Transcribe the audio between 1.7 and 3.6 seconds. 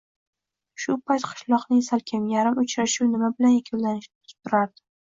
salkam yarmi uchrashuv nima bilan